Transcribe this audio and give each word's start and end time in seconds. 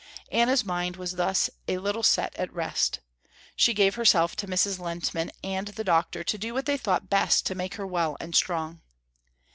Anna's 0.31 0.65
mind 0.65 0.95
was 0.97 1.15
thus 1.15 1.47
a 1.67 1.77
little 1.77 2.01
set 2.01 2.33
at 2.35 2.51
rest. 2.51 3.01
She 3.55 3.71
gave 3.75 3.93
herself 3.93 4.35
to 4.37 4.47
Mrs. 4.47 4.79
Lehntman 4.79 5.29
and 5.43 5.67
the 5.67 5.83
doctor 5.83 6.23
to 6.23 6.37
do 6.39 6.55
what 6.55 6.65
they 6.65 6.73
thought 6.75 7.07
best 7.07 7.45
to 7.45 7.53
make 7.53 7.75
her 7.75 7.85
well 7.85 8.17
and 8.19 8.33
strong. 8.35 8.81